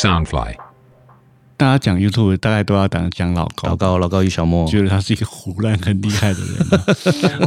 [0.00, 0.54] Soundfly，
[1.58, 6.56] 大家讲 YouTube 大概都要讲讲老高，老高老高与小莫，觉得他是一个胡乱很厉害的人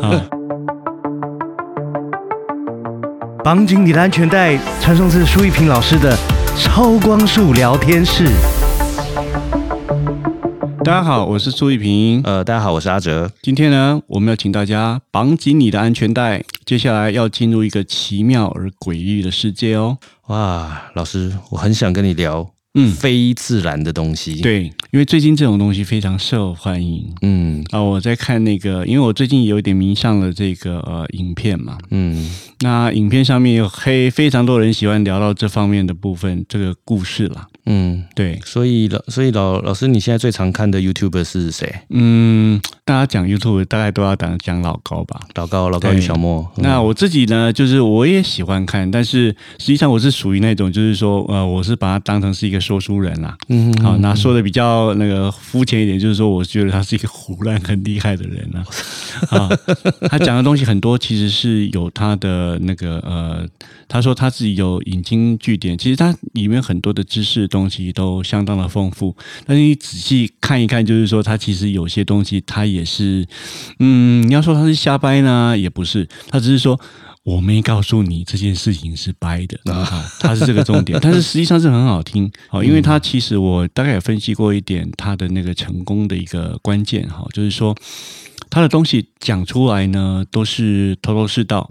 [0.04, 0.10] 啊。
[0.13, 0.22] 啊
[3.44, 6.16] 绑紧你的安全带，传送至舒一平老师的
[6.56, 8.28] 超光速聊天室。
[10.83, 12.22] 大家好，我是苏一平。
[12.24, 13.31] 呃，大家好，我是阿哲。
[13.42, 19.98] 今天呢，我们要请大家绑紧你的安全带，接下来要进入一个奇妙而诡异的世界哦。
[20.27, 27.81] 哇，老师，我很想跟你聊，嗯非自然的东西。，对，因为最近这种东西非常受欢迎嗯啊。
[27.81, 32.31] 我在看那个，因为我最近有一点迷上了这个呃影片嘛，嗯
[32.62, 37.48] 那影片上面有黑非常多人喜欢聊到这方面的部分，这个故事啦。
[37.66, 41.73] 嗯，对，所以老所以老老师，你现在最常看的 YouTuber 是谁？
[41.90, 45.21] 嗯，大家讲 YouTube 大概都要讲讲老高吧。
[45.35, 46.41] 老高老高与小莫。
[46.57, 53.37] 嗯那我自己呢，就是我也喜欢看，但是实际上我是属于那种，就是说，呃，我是把它当成是一个说书人啦。
[53.49, 58.63] 嗯好，那说的比较那个肤浅一点，就是说，我觉得他是一个胡乱很厉害的人啊。
[59.37, 59.49] 啊，
[60.09, 63.48] 他讲的东西很多，其实是有他的那个呃，
[63.87, 69.16] 他说他自己有引经据典，其实他里面很多的知识东西都相当的丰富。
[69.46, 73.26] 但是你仔细看一看，就是说它其实有些东西它也是，
[73.80, 76.80] 嗯，你要说它是瞎掰呢，也不是，他只是说。
[77.26, 87.74] 我没告诉你这件事情是掰的啊，他是这个重点， 但是实际上是很好听，好，因为它其实我大概也分析过一点它的那个成功的一个关键哈，就是说
[88.54, 91.68] 他的东西讲出来呢都是头头是道，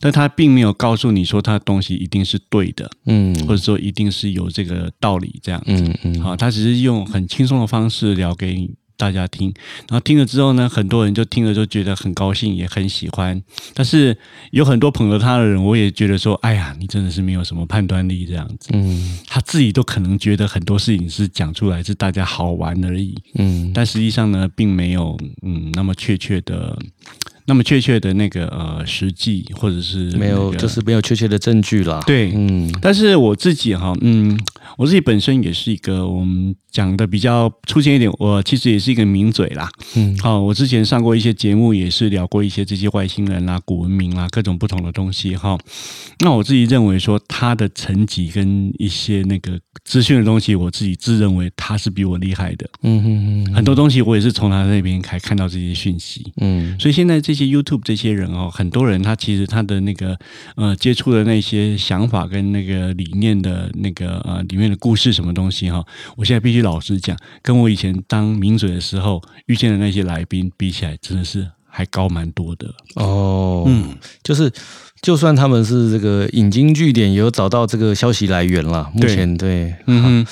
[0.00, 3.34] 但他并没有告诉你说他的东西一定是对的，嗯。
[3.46, 5.72] 或者说一定是有这个道理这样子。
[5.72, 6.20] 嗯嗯。
[6.20, 9.52] 好，他只是用很轻松的方式聊给大家听，
[9.88, 13.42] 然后听了之后呢，很多人就听了就觉得很高兴，也很喜欢。
[13.74, 14.16] 但是
[14.50, 18.70] 有很多捧着他的人，我也觉得说，哎呀，你真的是没有什么判断力这样子。
[18.72, 26.76] 嗯他自己都可能觉得很多事情是讲出来是大家好玩而已，嗯但实际上呢，并没有嗯那么确切的。
[27.48, 32.02] 那么确切的那个呃实际或者是没有，就是没有确切的证据了。
[32.04, 34.36] 对嗯但是我自己哈，嗯，
[34.76, 39.68] 我自己本身也是一个我们讲的比较粗浅一点，我其实也是一个名嘴啦。
[39.94, 45.58] 嗯好、我之前上过一些节目，也是聊过一些这些外星人啦、古文明啦、各种不同的东西哈、
[46.20, 52.68] 那我自己认为说，他的层级跟一些那个资讯的东西，我自己自认为他是比我厉害的。
[52.82, 56.32] 嗯嗯嗯很多东西我也是从他那边才看到这些讯息。
[56.38, 60.18] 嗯所以现在这些 YouTube 这些人哦，很多人他其实他的那个
[60.56, 65.84] 呃接触的那些想法跟那个理念的那个呃里面的故事什么东西哈、
[66.16, 72.72] 我现在必须老实讲，跟我以前当名嘴的时候遇见的那些来宾比起来，真的是还高蛮多的。
[72.94, 74.50] 哦，嗯，就是
[75.02, 78.90] 就算他们是这个引经据典，也有找到这个消息来源啦。
[78.94, 80.26] 目前对，嗯哼，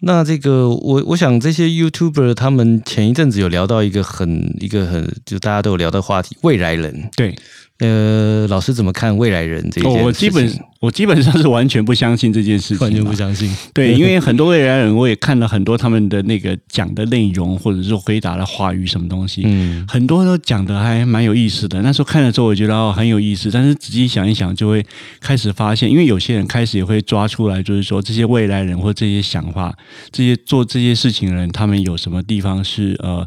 [0.00, 7.08] 那这个我我想这些 YouTuber 他们前一阵子有聊到一个很一个很就大家都有聊的话题，未来人。
[7.16, 7.38] 对，
[7.80, 10.04] 呃，老师怎么看未来人这一件哦事情？
[10.04, 13.54] 我基本我基本上是完全不相信这件事情，完全不相信。
[13.72, 21.80] 对，因为很多未来人，我也看了很多他们的那个讲的内容，或者是回答的话语什么东西，嗯很多都讲的还蛮有意思的。
[21.82, 24.84] 那时候看了之后，我觉得哦很有意思，但是仔细想一想，就会
[25.20, 29.72] 开始发现，因为有些人开始也会抓出来，就是说这些未来人或这些想法，
[30.10, 33.24] 这些做这些事情的人，他们有什么地方是呃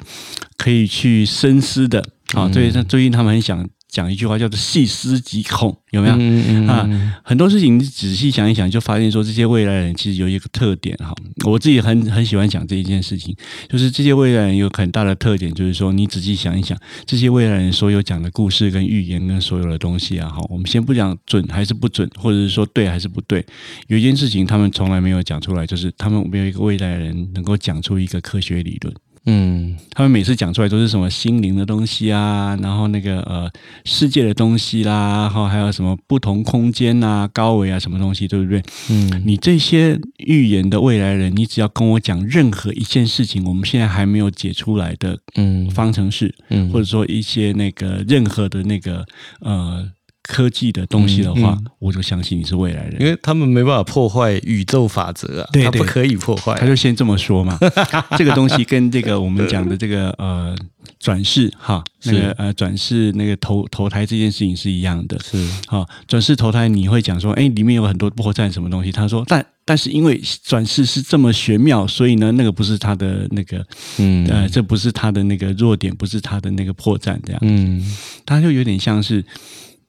[0.58, 2.00] 可以去深思的
[2.34, 2.48] 啊？
[2.48, 6.16] 嗯所以他最近他们很想讲一句话，叫做“细思极恐”，有没有？
[6.16, 11.14] 嗯嗯啊，很多事情你仔细想一想，就发现说这些未来人其实有一个特点哈。
[11.46, 13.36] 我自己很很喜欢讲这一件事情，
[13.68, 23.46] 就是这些未来人有很大的特点，就是说你仔细想一想，这些未来人所有讲的故事跟预言跟所有的东西啊，哈，我们先不讲准还是不准，或者是说对还是不对，
[23.88, 28.96] 有一件事情他们从来没有讲出来，就是他们没有一个未来人能够讲出一个科学理论。
[29.26, 29.78] 嗯。
[29.94, 33.52] 他们每次讲出来都是什么心灵的东西啊，然后那个呃
[33.84, 38.64] 世界的东西啦，然后还有什么不同空间啊、高维啊什么东西，对不对？
[38.90, 39.22] 嗯。
[39.26, 45.70] 你这些预言的未来人，你只要跟我讲任何一件事情，我们现在还没有解出来的嗯。
[45.70, 46.70] 方程式，嗯。
[46.72, 49.06] 或者说一些那个任何的那个
[49.42, 49.88] 呃
[50.32, 53.02] 科技的东西的话，嗯我就相信你是未来人。
[53.02, 56.66] 因为他们没办法破坏宇宙法则啊，对对他不可以破坏他。
[56.66, 57.60] 就先这么说嘛，
[58.18, 60.56] 这个东西跟这个我们讲的这个呃
[61.00, 65.20] 转世哈，那个呃转世那个投投胎这件事情是一样的。
[65.20, 68.92] 是好，转世投胎你会讲说，哎，里面有很多破绽什么东西？
[68.92, 73.66] 他说，但但是因为转世是这么玄妙，所以呢，那个不是他的那个
[73.98, 77.84] 嗯呃，这不是他的那个弱点，不是他的那个破绽，这样，嗯
[78.26, 79.24] 他就有点像是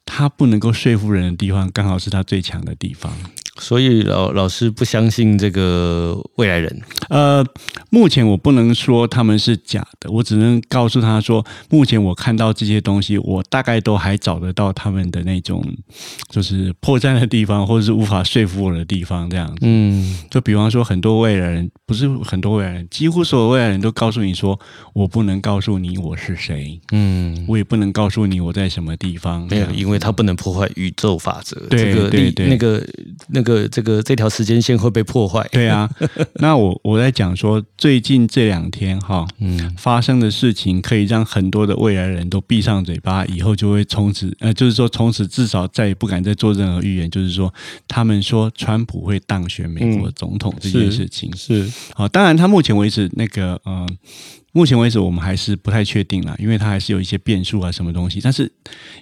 [0.04, 3.12] 他不能够说服人的地方，刚好是他最强的地方。
[3.58, 7.44] 所以老老师不相信这个未来人，呃，
[7.90, 15.62] 目前我不能说他们是假的，我只能告诉他说，目前我看到这些东西，我大概都还找得到他们的那种
[16.30, 19.58] 就是破绽的地方，或者是无法说服我的地方，这样子。
[19.62, 20.18] 嗯。
[20.30, 24.58] 就比方说，很多未来人，不是很多未来人，几乎所有未来人都告诉你说，
[24.94, 29.46] 我不能告诉你我是谁，嗯，我也不能告诉你我在什么地方。
[29.48, 32.48] 没有，因为他不能破坏宇宙法则，对对对。
[32.48, 32.82] 那个
[33.28, 35.88] 那个这个这条时间线会被破坏，对啊，
[36.36, 47.52] 那我我在讲说，最近这两天哈，嗯发生的事情可以让很多的未来人都闭上嘴巴，以后就会从此呃，就是说从此至少再也不敢再做任何预言，就是说
[47.88, 51.34] 他们说川普会当选美国总统这件事情。
[51.36, 53.86] 是好，当然他目前为止那个呃。
[54.52, 58.20] 目前为止，我们还是不太确定啦，因为它还是有一些变数啊，什么东西。
[58.20, 58.50] 但是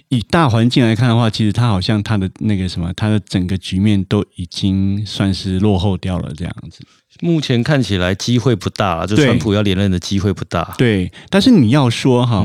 [0.07, 6.79] 以大环境来看的话，其实它好像它的那个什么，它的整个局面都已经算是落后掉了这样子。
[7.19, 10.73] 目前看起来机会不大，就川普要连任的机会不大。
[10.77, 12.37] 对，但是你要说哈，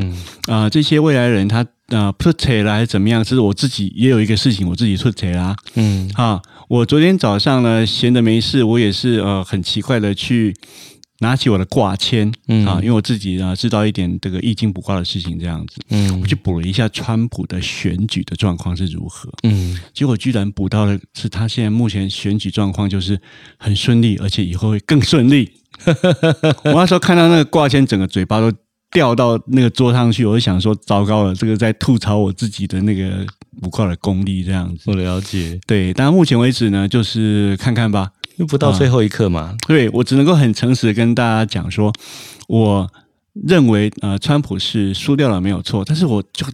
[0.48, 3.22] 啊、嗯这些未来人他呃出彩了还是怎么样？
[3.22, 5.54] 其实我自己也有一个事情，我自己出彩啦。
[5.76, 10.54] 嗯啊，我昨天早上呢，闲着没事，我也是呃很奇怪的去
[11.20, 23.18] 拿起我的卦签，嗯啊，因为我自己呢知道一点这个易经卜卦的事情，这样子，嗯我去补了一下川普的选举的状况是如何，嗯结果居然补到的是他现在目前选举状况就是
[23.56, 25.50] 很顺利，而且以后会更顺利。
[26.64, 28.50] 我那时候看到那个挂签，整个嘴巴都
[28.92, 33.26] 掉到那个桌上去，我就想说，糟糕了，这个在吐槽我自己的那个
[33.60, 34.84] 卜卦的功力，这样子。
[34.86, 38.10] 我了解，对，但目前为止呢，就是看看吧。
[38.36, 39.56] 因为不到最后一刻嘛。
[39.66, 41.92] 对我只能够很诚实的跟大家讲说，
[42.48, 42.90] 我
[43.32, 46.46] 认为呃，川普是输掉了没有错，但是我就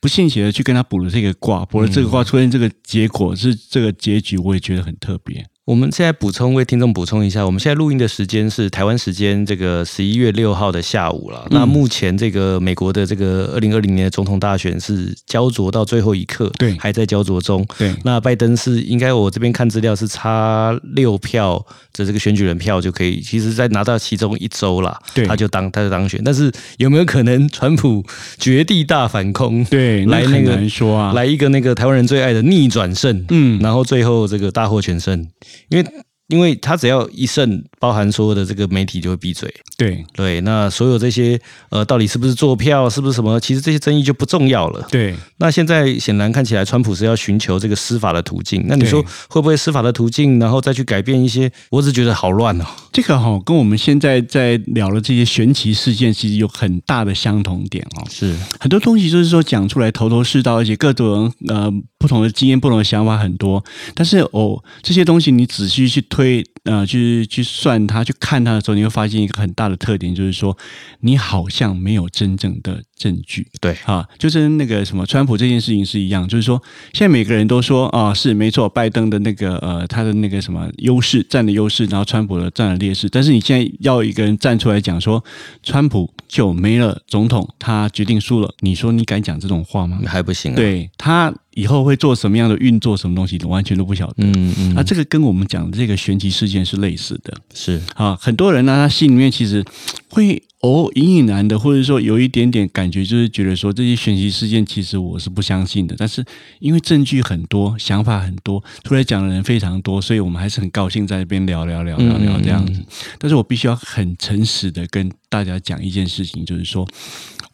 [0.00, 5.44] 不信邪的去跟他补了这个卦，补了这个卦，出现这个结果是这个结局，我也觉得很特别。
[5.66, 11.46] 我们现在补充为听众补充一下，我们现在录音的时间是台湾时间这个十一月六号的下午了。
[11.50, 17.66] 那目前这个美国的这个二零二零年的总统大选是焦灼到最后一刻，对还在焦灼中。
[17.78, 21.56] 对那拜登是应该我这边看资料是差六票
[21.94, 26.20] 的这个选举人票就可以，其实在拿到其中一周啦，对他就当他就当选。
[26.22, 28.04] 但是有没有可能川普
[28.38, 29.64] 绝地大反攻？
[29.64, 31.14] 对，来那很个难说啊。
[31.14, 35.26] 来一个那个台湾人最爱的逆转胜，嗯然后最后这个大获全胜，
[35.68, 39.52] 因为因为他只要一胜，包含所有的这个媒体就会闭嘴。
[39.76, 41.38] 对对，那所有这些
[41.68, 44.86] 呃，到底是不是做票，是不是什么，其实这些争议就不重要了。
[44.90, 48.64] 对那现在显然看起来，川普是要寻求这个司法的途径。
[48.68, 51.50] 那你说会不会司法的途径，然后再去改变一些？
[51.70, 52.64] 我只觉得好乱哦。
[52.92, 58.06] 这个哈、跟我们现在在聊的这些玄奇事件，其实有很大的相同点哦。
[58.08, 63.62] 是，很多东西就是说讲出来头头是道，而且各种人呃不同的经验、不同的想法很多。
[63.94, 70.56] 但是哦，这些东西你仔细去推呃去去算它、去看它的时候，你会发现一个很大的特点，就是说
[71.00, 73.48] 你好像没有真正的证据。
[73.60, 76.62] 对，啊，就是那个什么川普这件事情是一样，就是说
[76.92, 83.08] 现在每个人都说啊是没错，拜登的那个呃他的那个什么优势占了优势，然后川普的占了劣势。
[83.08, 85.22] 但是你现在要一个人站出来讲说
[85.64, 89.98] 川普就没了总统，他决定输了，你说你敢讲这种话吗？
[90.06, 94.24] 还不行啊。，对他以后会做什么样的运作，什么东西，你完全都不晓得。
[94.24, 97.32] 嗯嗯，那、这个跟我们讲的这个玄奇事件是类似的。
[97.54, 99.64] 是，啊，很多人呢，他心里面其实
[100.08, 105.94] 会偶隐隐然的，或者说有一点点感觉，就是觉得说这些玄奇事件其实我是不相信的。
[105.98, 106.24] 但是
[106.58, 112.82] 因为证据很多，想法很多，出来讲的人非常多，所以我们还是很高兴在这边聊聊聊聊聊这样子。
[113.18, 116.88] 但是我必须要很诚实的跟大家讲一件事情，就是说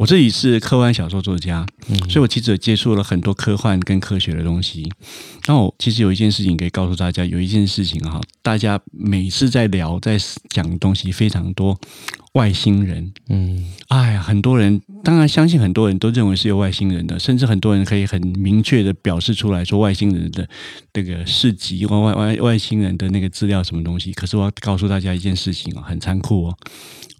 [0.01, 1.67] 我自己是科幻小说作家，
[2.09, 4.91] 所以我其实有接触了很多科幻跟科学的东西。
[5.47, 10.17] 那我其实有一件事情可以告诉大家，有一件事情哈，大家每次在聊在
[10.49, 11.79] 讲的东西非常多，
[12.33, 13.13] 外星人。
[13.29, 20.49] 嗯哎呀，很多人当然相信，很多人都认为是有外星人的，甚至很多人可以很明确的表示出来说外星人的
[20.93, 24.13] 这个事迹、外外外外星人的那个资料什么东西。
[24.13, 26.57] 可是我要告诉大家一件事情哦，很残酷哦，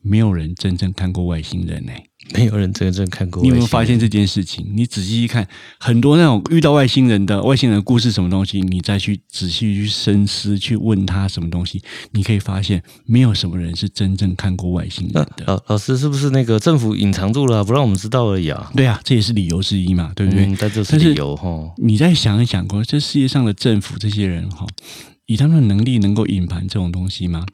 [0.03, 3.43] 没有人真正看过外星人哎、没有人真正看过。
[3.43, 3.99] 你有没有发现？
[3.99, 4.65] 这件事情？
[4.77, 5.47] 你仔细一看，
[5.79, 15.45] 很多那种遇到外星人的外星人的故事，什么东西，你再去仔细去深思，去问他什么东西，你可以发现，没有什么人是真正看过外星人那的。
[15.47, 18.71] 老老师是不是那个政府隐藏住了啊，不让我们知道而已啊？
[18.75, 20.47] 对啊，这也是理由之一嘛，对不对？
[20.47, 21.49] 嗯，但这是理由哈。
[21.79, 24.67] 你再想一想过，这世界上的政府这些人哈，
[25.27, 27.45] 以他们的能力能够隐瞒这种东西吗？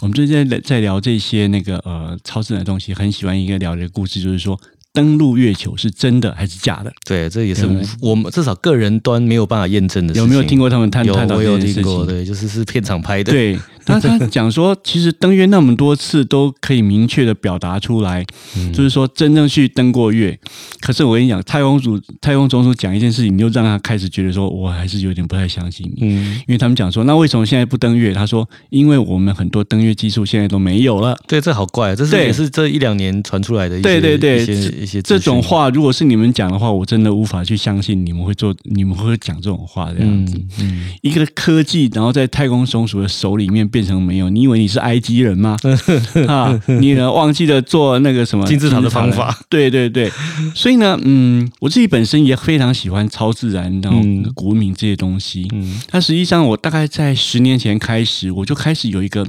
[0.00, 4.58] 我们最近在在聊这些那个呃超自然的东西，很喜欢一个聊的故事，就是说
[4.92, 6.92] 登陆月球是真的还是假的？
[7.06, 7.66] 对，这也是
[8.00, 10.22] 我们至少个人端没有办法验证的事情。
[10.22, 12.06] 有没有听过他们探讨我这件事有听过，情？
[12.06, 13.58] 对，就是是片场拍的。，对，
[14.00, 18.24] 他他讲说，其实登月那么多次都可以明确的表达出来，
[18.56, 20.38] 嗯就是说真正去登过月。
[20.80, 26.02] 可是我跟你讲，太空组太空总署讲一件事情，你就让他开始觉得说，我还是有点不太相信你。
[26.02, 28.12] 嗯，因为他们讲说，那为什么现在不登月？
[28.12, 31.16] 他说，因为我们很多登月技术现在都没有了。
[31.26, 40.36] 对，这好怪，啊这是对也是这一两年传出来的一些对对对一些一些这种话，如果是你们讲的话，我真的无法去相信你们会做，你们会讲这种话这样子。
[40.36, 45.56] 嗯嗯，一个科技，然后在太空总署的手里面变成没有，你以为你是埃及人吗？
[46.28, 49.36] 啊，你呢忘记了做那个什么金字塔的方法？
[49.50, 50.08] 对对对，
[50.54, 55.48] 所以呢，嗯，我自己本身也非常喜欢超自然，然后嗯古文明这些东西。
[55.52, 59.26] 嗯但实际上，我大概在十年前开始，我就开始有一个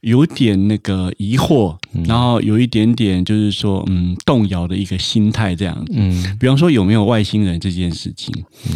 [0.00, 1.76] 有点那个疑惑，
[2.06, 5.92] 然后有一点点就是说，嗯，动摇的一个心态这样子。
[5.94, 8.32] 嗯比方说有没有外星人这件事情，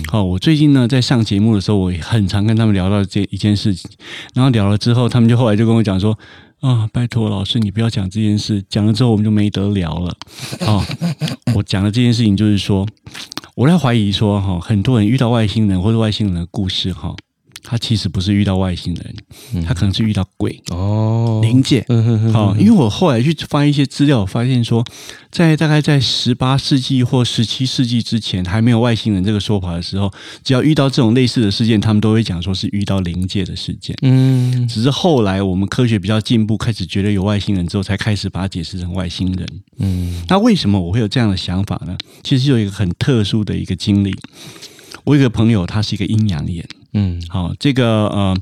[0.08, 3.90] 好、我最近呢在上节目的时候，我也很常跟他们聊到这一件事情，
[4.34, 6.18] 然后聊了之后，他们就后来就跟我讲说。
[6.60, 10.16] 啊，拜托老师，你不要讲这件事，讲了之后我们就没得聊了。
[10.66, 10.82] 哦，
[11.54, 12.86] 我讲的这件事情就是说，
[13.54, 17.14] 我在怀疑说，哈、很多人遇到外星人或者外星人的故事，哈、
[17.66, 21.84] 他其实不是遇到外星人，他可能是遇到鬼、哦，灵界。
[22.30, 24.84] 好、因为我后来去翻一些资料，我发现说，
[25.32, 30.12] 在大概在十八世纪或十七世纪之前，还没有外星人这个说法的时候，
[30.44, 33.96] 只要遇到这种类似的事件，他们都会讲说是遇到灵界的事件。
[34.02, 39.48] 嗯只是后来我们科学比较进步，开始觉得有外星人之后，才开始把它解释成外星人。
[39.78, 41.96] 嗯那为什么我会有这样的想法呢？
[42.22, 44.14] 其实有一个很特殊的一个经历。
[45.04, 46.66] 我有一个朋友，他是一个阴阳眼。
[46.94, 48.36] 嗯好，这个呃，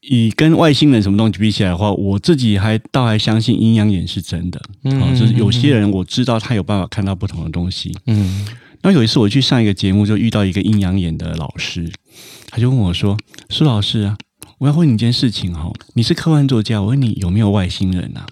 [0.00, 4.60] 以跟外星人什么东西比起来的话，我自己还倒还相信阴阳眼是真的。
[4.82, 7.96] 嗯好，就是有些人我知道他有办法看到不同的东西。
[8.06, 8.46] 嗯
[8.82, 11.90] 那有一次我去上一个节目，就遇到一个阴阳眼的老师，
[12.50, 13.16] 他就问我说
[13.48, 14.18] ：“苏老师啊，
[14.58, 18.26] 我要问你一件事情哈，你是科幻作家，我问你有没有外星人啊？”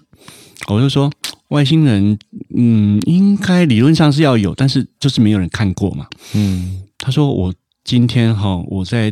[0.69, 1.11] 我就说
[1.47, 2.19] 外星人，
[2.55, 6.05] 嗯，应该理论上是要有，但是就是没有人看过嘛。
[6.35, 7.51] 嗯他说我
[7.83, 9.11] 今天哈我在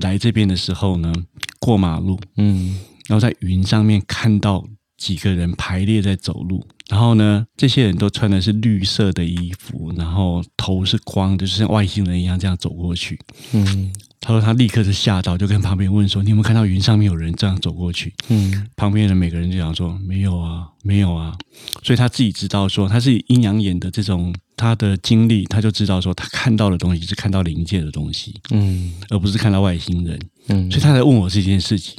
[0.00, 1.12] 来这边的时候呢，
[1.58, 4.64] 过马路，嗯然后在云上面看到
[4.96, 13.18] 几个人排列在走路，然后呢，这些人都穿的是绿色的衣服，然后头是光的，就是像外星人一样这样走过去。
[13.52, 13.92] 嗯
[14.24, 21.36] 他说他立刻是吓到，就跟旁边问说：“你有没有看到云上面有人这样走过去？”嗯旁边的每个人就讲说：“没有啊，没有啊。”
[21.82, 30.16] 所以他自己知道说他是阴阳眼的这种他的经历，他就知道说他看到的东西是看到灵界的东西，嗯而不是看到外星人。
[30.48, 31.96] 嗯所以他才问我这件事情。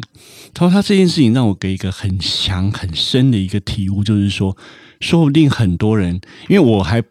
[0.54, 4.56] 他说他这件事情让我给一个很强很深的一个体悟，就是说，
[5.02, 7.04] 说不定很多人，因为我还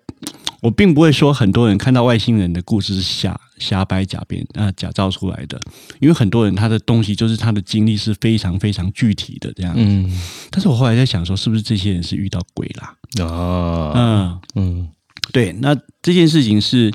[0.63, 5.61] 我并不会说很多人看到外星人的故事是瞎瞎掰假编啊、假造出来的，
[6.01, 9.73] 因为很多人他的东西就是他的经历是非常非常具体的这样。
[9.77, 10.11] 嗯
[10.51, 12.95] 但是我后来在想说，是不是这些人是遇到鬼啦？
[13.25, 14.89] 啊嗯，嗯
[15.33, 16.93] 对，那这件事情是，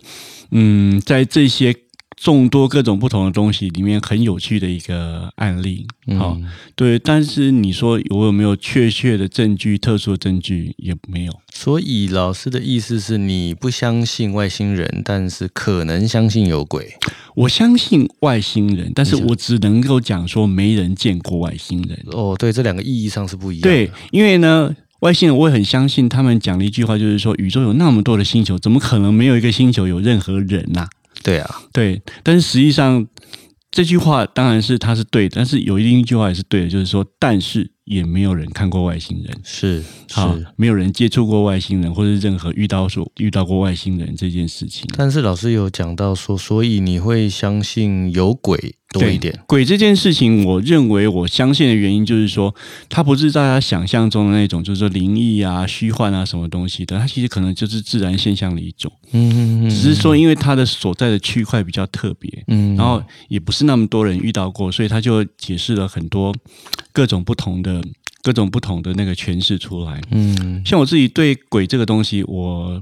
[0.51, 1.73] 嗯，在这些
[2.17, 5.85] 众多各种不同的东西里面很有趣的一个案例。
[6.17, 11.33] 好、嗯对，但是你说我有没有确切的证据、特殊的证据也没有。
[11.53, 16.91] 所以老师的意思是你不相信外星人，但是可能相信有鬼。
[17.35, 22.03] 我相信外星人，但是我只能够讲说没人见过外星人。
[22.07, 23.69] 哦，对，这两个意义上是不一样的。
[23.69, 30.87] 对，因为呢，外星人我也很相信他们讲的一句话，就是说宇宙有那么多的星球，怎么可能没有一个星球有任何人呐、
[31.23, 33.05] 对啊，对，但是实际上
[33.69, 39.37] 这句话当然是它是对的，但是有一另一句话也是对的，就是说，但是也没有人看过外星人。
[39.43, 39.83] 是
[40.13, 44.85] 啊是。，没有人接触过外星人，或者任何遇到所遇到过外星人这件事情。
[44.95, 49.37] 但是老师有讲到说，所以你会相信有鬼多一点。
[49.47, 52.53] 鬼这件事情，我认为我相信的原因就是说，
[52.89, 66.33] 它不是大家想象中的那种，就是说灵异啊、虚幻啊什么东西的，它其实可能就是自然现象的一种，嗯嗯嗯，只是说因为它的所在的区块比较特别，嗯，然后也不是那么多人遇到过，所以他就解释了很多
[66.91, 67.83] 各种不同的、
[68.23, 70.01] 各种不同的那个诠释出来。
[70.11, 72.81] 嗯像我自己对鬼这个东西，我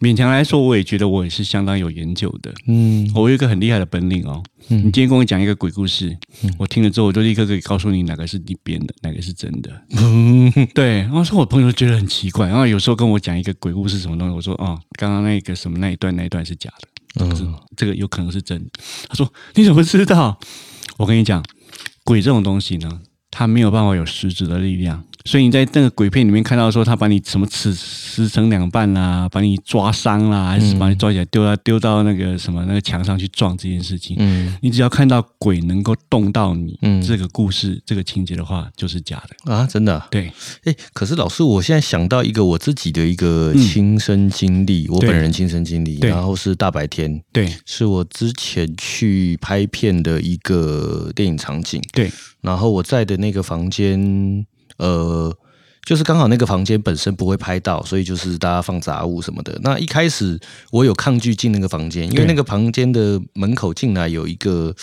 [0.00, 2.52] 勉强来说，我也觉得我也是相当有研究的。
[2.66, 6.16] 嗯我有一个很厉害的本领哦，你嗯今天跟我讲一个鬼故事，
[6.58, 9.70] 我听了之后，我就立刻可以告诉你哪个是你编的，哪个是真的。
[9.90, 18.70] 嗯对，然后说我朋友觉得很奇怪，然后有时候跟我讲一个鬼故事什么东西，我说哦，刚刚那个什么那一段那一段是假的，嗯这个有可能是真的。
[19.06, 20.38] 他说你怎么知道？
[20.96, 21.44] 我跟你讲，
[22.04, 34.56] 鬼这种东西呢，它没有办法有实质的力量，所以你在那个鬼片里面看到说他把你什么撕撕成两半啦，把你抓伤啦，还是把你抓起来丢到丢到那个什么那个墙上去撞这件事情，嗯。
[34.62, 39.52] 你只要看到鬼能够动到你，嗯这个故事这个情节的话，就是假的。
[39.52, 40.32] 啊，真的啊、对，
[40.64, 52.10] 哎，可是老师，我现在想到一个我自己的一个嗯亲身经历，我本人亲身经历，然后是大白天，对，是我之前去拍片的一个电影场景，对，
[52.40, 53.98] 然后我在的那个房间，
[54.80, 55.36] 呃，
[55.84, 59.56] 就是刚好那个房间本身不会拍到，所以就是大家放杂物什么的。
[59.62, 60.40] 那一开始
[60.72, 64.74] 我有抗拒进那个房间，因为那个房间的门口进来有一个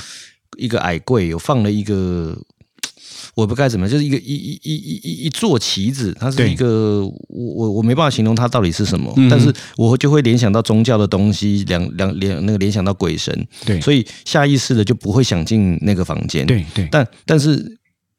[0.57, 2.37] 一个矮柜，有放了一个。
[3.35, 16.47] 我不该怎么样，就是一个一一一一一一座旗子，它是一个我我我没办法形容它到底是什么，嗯但是我就会联想到宗教的东西，两两联那个联想到鬼神，对，所以下意识的就不会想进那个房间。
[16.47, 17.76] 对对但但是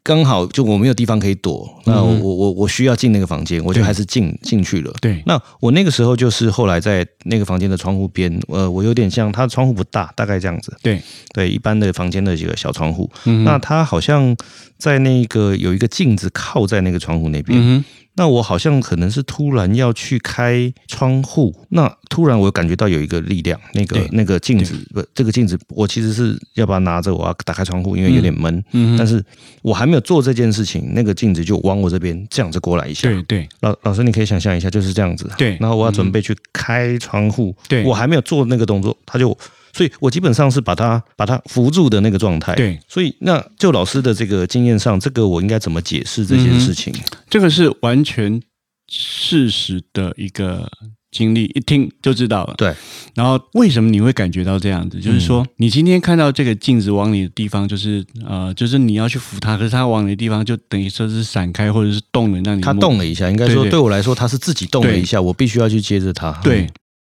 [0.09, 4.91] 刚好就我没有地方可以躲，那我嗯我我我需要进那个房间，我就对还是进进去了。
[5.03, 10.99] 对，那我那个时候就是后来在那个房间的窗户边，呃，我有点像它的窗户不大，大概这样子，对，
[11.35, 13.11] 对，一般的房间的几个小窗户。
[13.27, 14.35] 嗯那它好像
[14.79, 17.85] 在那个有一个镜子靠在那个窗户那边，
[18.18, 28.52] 那我好像可能是突然要去开窗户，那突然我感觉到有一个力量，那个那个镜子不，这个镜子我其实是要把它拿着，我要打开窗户，因为有点闷。
[28.72, 29.25] 嗯哼但是
[29.62, 33.08] 我还没有做这件事情，那个镜子就往我这边这样子过来一下。
[33.08, 35.30] 对对老老师，你可以想象一下，就是这样子。
[35.38, 39.37] 对然后我要准备去开窗户，对我还没有做那个动作，他就，
[39.72, 42.54] 所以我基本上是把它把它扶住的那个状态。
[42.54, 46.94] 对，所以那就老师的这个经验上，这个我应该怎么解释这件事情？
[47.28, 48.40] 这个是完全
[48.88, 50.70] 事实的一个
[51.10, 52.54] 经历，一听就知道了。
[52.56, 52.75] 对，
[53.14, 54.98] 然后为什么你会感觉到这样子？
[55.00, 66.30] 就是说，你今天看到这个镜子往你的地方，就是呃，就是你要去扶它，可是它往你的地方就等于说是闪开或者是动了，让你它动了一下，应该说对我来说，它是自己动了一下，我必须要去接着它。
[66.42, 66.66] 对，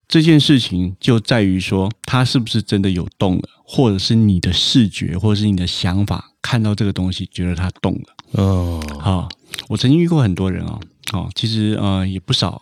[0.07, 8.41] 这件事情就在于说，它是不是真的有动了，或者是你的视觉，或者是你的想法看到这个东西，觉得它动了。
[8.43, 9.29] 哦，好、
[9.67, 10.79] 我曾经遇过很多人哦，
[11.13, 12.61] 哦，其实呃也不少，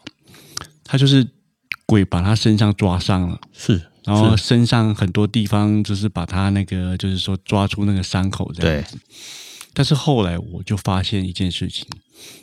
[0.84, 1.28] 他就是
[1.86, 3.40] 鬼把他身上抓伤了。
[3.52, 8.98] 是，然后身上很多地方就是把他那个，就是说抓出那个伤口这样子。
[9.74, 11.88] 但是后来我就发现一件事情，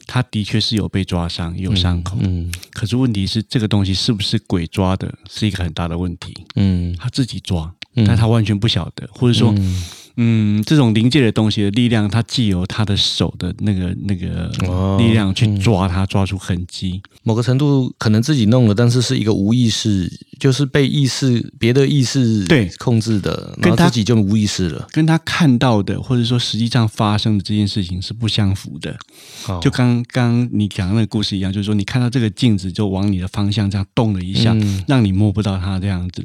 [0.06, 2.16] 他的确是有被抓伤，有伤口。
[2.20, 6.37] 嗯可是问题是，这个东西是不是鬼抓的，是一个很大的问题。
[6.56, 9.83] 嗯他自己抓，嗯但他完全不晓得，或者说，嗯
[10.22, 17.00] 嗯，这种临界的东西的力量，它既有他的手的那个那个哦力量去抓它，抓出痕迹。
[17.22, 24.87] 某个程度可能自己弄了，但是是一个无意识，就是被意识别的意识对控制的，然跟他后自己就无意识了。
[24.92, 28.94] 跟他看到的，或者说实际上发生的这件事情是不相符的。
[29.42, 36.22] 好就刚刚你讲的那个故事一样，就是说你看到这个镜子就往你的方向这样动了一下，嗯让你摸不到它这样子，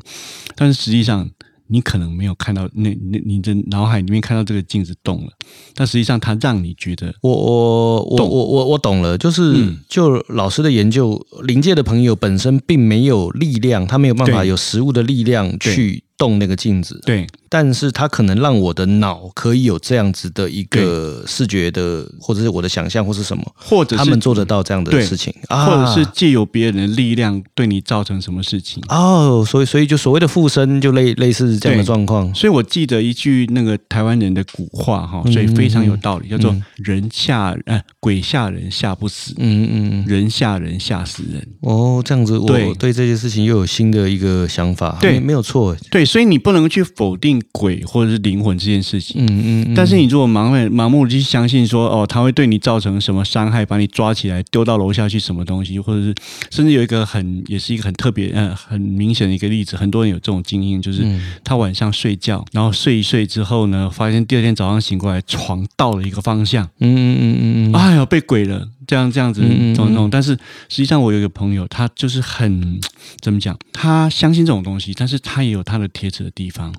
[0.55, 1.29] 但是实际上
[1.67, 5.31] 你可能没有看到那那你的脑海里面看到这个镜子动了，
[5.73, 9.77] 但实际上它让你觉得我我我我我我懂了，就是、嗯。
[9.87, 28.83] 就老师的研究，临界的朋友本身并没有力量，他没有办法有实物的力量去动那个镜子，对但是它可能让我的脑可以有这样子的一个视觉的，或者是我的想象或是什么，或者是他们做得到这样的事情，啊或者是借由别人的力量对你造成什么事情。
[28.89, 32.33] 哦，所以所以就所谓的附身，就类类似这样的状况。
[32.33, 41.45] 所以我记得一句那个台湾人的古话哈，嗯所以非常有道理，叫做嗯“人吓呃鬼吓人吓不死，嗯嗯嗯，人吓人吓死人”。
[41.61, 42.73] 哦，这样子，我对。
[42.75, 45.13] 对这件事情又有新的一个想法，对。
[45.13, 49.23] 没没有错，对，所以你不能去否定鬼或者是灵魂这件事情。
[49.23, 49.73] 嗯嗯，嗯。
[49.75, 56.13] 但是你如果盲目盲目的去相信说哦，他会对你造成什么伤害，把你抓起来丢到楼下去什么东西，或者是
[56.51, 61.21] 甚至有一个很也是一个很特别呃很明显的一个例子，很多人有这种经验，就是嗯。
[61.43, 70.09] 他晚上睡觉，然后睡一睡之后呢，发现第二天早上醒过来，床倒了一个方向，嗯嗯嗯嗯嗯，哎呦被鬼了，这样这样子弄弄。
[70.09, 70.33] 但是
[70.69, 72.79] 实际上我有一个朋友，他就是很
[73.21, 76.73] 怎么讲，他相信这种东西，但是他也有他的铁齿的地方。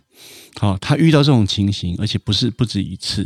[0.58, 3.22] 好、他遇到这种情形，而且不是不止一次，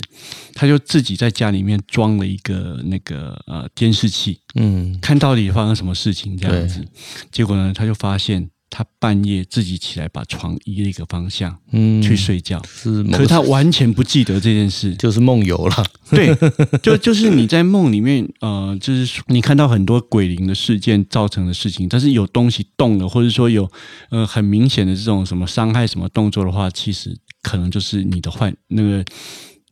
[0.55, 6.85] 他就自己在家里面装了一个那个呃监视器，嗯看到底发生什么事情这样子。
[7.31, 14.95] 结果呢，他就发现他半夜自己起来把床移了一个方向嗯，去睡觉，是，可是他完全不记得这件事。
[14.95, 16.35] 就是梦游了，对，
[16.81, 23.71] 就就是你在梦里面，呃，就是你看到很多鬼灵的事件造成的事情，但是有东西动了，或者说有
[24.11, 29.05] 呃很明显的这种什么伤害什么动作的话，其实可能就是你的幻那个，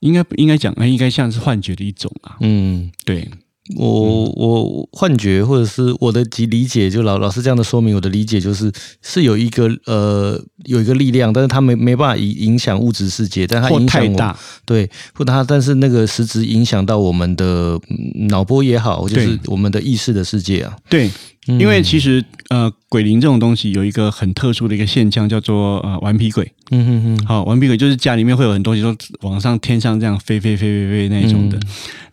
[0.00, 2.36] 应该应该讲，呃应该像是幻觉的一种啊。
[2.40, 2.90] 嗯。
[3.04, 3.28] 对，
[3.76, 20.74] 我我幻觉或者是我的理理解，就老老师这样的说明，我的理解就是是有一个呃有一个力量，但是它没没办法影影响物质世界，但它影响大，对，或它但是那个实质影响到我们的嗯脑波也好，就是我们的意识的世界啊。
[20.88, 21.12] 对，嗯
[21.58, 26.52] 因为其实呃，鬼灵这种东西有一个很特殊的一个现象，叫做呃顽皮鬼。
[26.70, 31.62] 嗯哼哼，好，顽皮鬼就是家里面会有很多东西都往上天上这样飞飞飞飞飞那种的，嗯。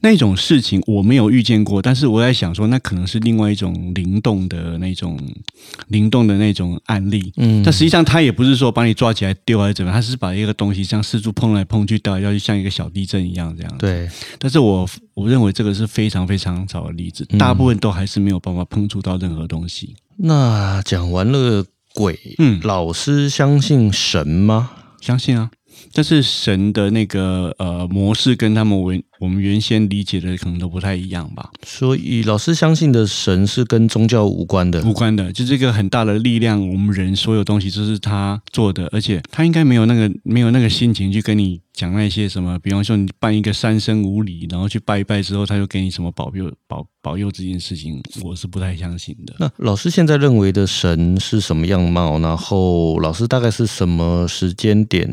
[0.01, 5.19] 那种事情我没有遇见过，但是我在想说，那可能是另外一种灵动的那种
[5.87, 7.33] 灵动的那种案例。
[7.37, 7.61] 嗯。
[7.63, 14.07] 但实际上，他也不是说把你抓起来丢还是怎么样，他是把一个东西这样四处碰来碰去，掉来掉去，像一个小地震一样这样。，对，
[14.39, 17.37] 但是我我认为这个是非常非常少的例子，嗯。
[17.37, 19.95] 大部分都还是没有办法碰触到任何东西。
[20.17, 24.71] 那讲完了鬼，嗯老师相信神吗？
[25.01, 25.49] 相信啊，
[25.93, 34.83] 但是神的那个呃模式跟他们原我们原先理解的可能都不太一样吧，所以老师相信的神是跟宗教无关的。
[34.83, 49.33] 无关的，就这个很大的力量，我们人所有东西都是他做的，而且他应该没有那个没有那个心情去跟你讲那些什么，比方说你办一个三生五礼，然后去拜一拜之后，他就给你什么保佑保保佑这件事情，我是不太相信的。
[49.39, 52.19] 那老师现在认为的神是什么样貌？
[52.19, 55.09] 然后老师大概是什么时间点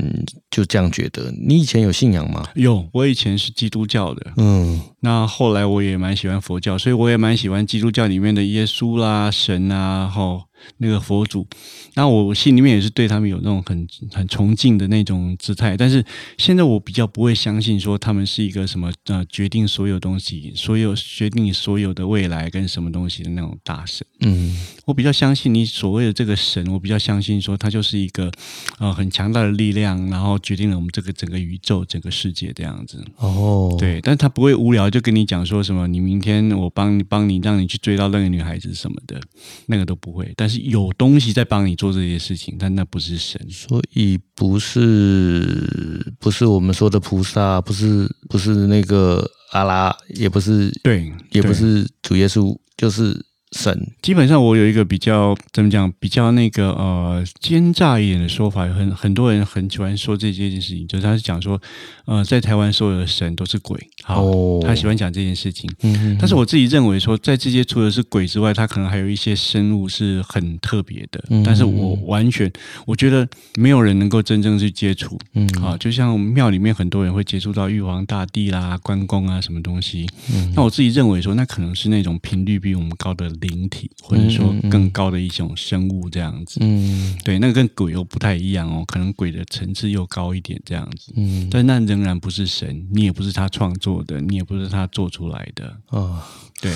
[0.51, 1.33] 就这样觉得？
[1.33, 2.47] 你以前有信仰吗？
[2.55, 4.81] 有，我以前是基督教的，嗯。
[5.01, 10.43] 那后来我也蛮喜欢佛教，所以我也蛮喜欢基督教里面的耶稣啦、神啊，吼
[10.79, 11.47] 那个佛祖。
[11.95, 15.77] 那我心里面也是对他们有那种很很崇敬的那种姿态。
[15.77, 16.05] 但是
[16.39, 24.07] 现在我比较不会相信说他们是一个什么呃决定所有东西、所有决定你所有的未来跟什么东西的那种大神。
[24.21, 28.31] 嗯我比较相信你所谓的这个神，我比较相信说他就是一个
[28.79, 33.05] 呃很强大的力量，然后决定了我们这个整个宇宙、整个世界这样子。
[33.17, 39.21] 哦，对，但他不会无聊就跟你讲说什么，你明天我帮你帮你让你去追到那个女孩子什么的，
[39.67, 40.33] 那个都不会。
[40.37, 43.41] 但是有东西在帮你做这些事情，但那不是神。
[43.49, 51.53] 所以不是不是我们说的菩萨，不是不是那个阿拉，也不是对，也不。
[51.53, 53.93] 是主耶稣，就是神。
[54.03, 61.61] 基本上我有一个比较怎么讲，比较那个呃奸诈一点的说法，很很多人很喜欢说这件事情，就是他是讲说，
[62.07, 65.71] 呃，在台湾所有的神都是鬼，好，哦他喜欢讲这件事情。
[65.83, 71.23] 嗯但是我自己认为说，在这些除了是鬼之外，他可能还有一些生物是很特别的。
[71.31, 72.51] 嗯但是我完全，
[72.87, 75.19] 我觉得没有人能够真正去接触。
[75.35, 80.09] 嗯啊，就像庙里面很多人会接触到玉皇大帝啦、关公啊什么东西。
[80.33, 86.59] 嗯那我自己认为说，那可能是那种频率比我们高的灵体，或者说更高的一种生物这样子。
[86.63, 91.13] 嗯对，那个跟鬼又不太一样哦，可能鬼的层次又高一点这样子。
[91.17, 95.77] 嗯但那仍然不是神，你也不是他创作的，你也不是他做出来的。
[95.89, 96.23] 哦。
[96.61, 96.73] 对，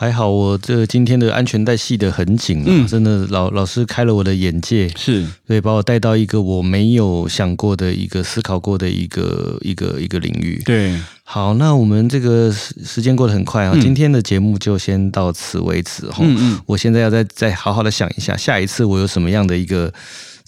[0.00, 2.86] 还好我这今天的安全带系得很紧啊，嗯。
[2.86, 5.26] 真的老老师开了我的眼界，是。
[5.46, 10.62] 对，把我带到一个我没有想过的一个思考过的一个一个一个领域。
[10.64, 13.80] 对，好，那我们这个时时间过得很快啊，嗯。
[13.82, 16.20] 今天的节目就先到此为止哈。
[16.22, 19.92] 嗯嗯，我现在要再再好好的想一下，下一次我有什么样的一个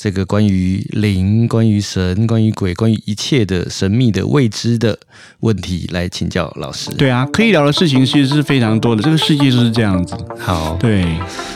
[0.03, 4.99] 这个关于灵、关于神、关于鬼、关于一切的神秘的未知的
[5.39, 10.17] 问题来请教老师。，对啊，可以聊的事情其实是非常多的，这个世界就是这样子。
[10.37, 11.05] 好，对，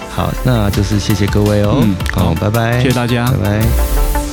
[0.09, 1.81] 好，那就是谢谢各位哦。
[1.83, 3.59] 嗯好，好拜拜，谢谢大家拜。
[3.59, 4.26] 拜。